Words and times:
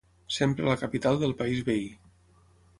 Sempre 0.37 0.65
a 0.65 0.69
la 0.69 0.77
capital 0.85 1.21
del 1.25 1.37
país 1.43 1.63
veí. 1.71 1.87